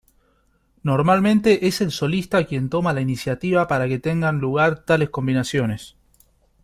Normalmente 0.81 1.67
es 1.67 1.79
el 1.79 1.91
solista 1.91 2.47
quien 2.47 2.69
toma 2.69 2.91
la 2.91 3.01
iniciativa 3.01 3.67
para 3.67 3.87
que 3.87 3.99
tengan 3.99 4.39
lugar 4.39 4.83
tales 4.83 5.11
combinaciones. 5.11 5.95